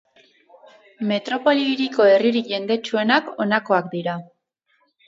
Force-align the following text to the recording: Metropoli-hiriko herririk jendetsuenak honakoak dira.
Metropoli-hiriko 1.11 2.09
herririk 2.15 2.51
jendetsuenak 2.55 3.33
honakoak 3.45 3.95
dira. 3.97 4.23